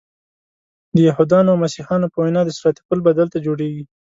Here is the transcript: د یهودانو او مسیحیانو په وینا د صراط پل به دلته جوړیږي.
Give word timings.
د 0.95 0.97
یهودانو 1.07 1.49
او 1.51 1.61
مسیحیانو 1.63 2.11
په 2.13 2.17
وینا 2.23 2.41
د 2.45 2.49
صراط 2.57 2.77
پل 2.87 2.99
به 3.05 3.11
دلته 3.19 3.37
جوړیږي. 3.45 3.83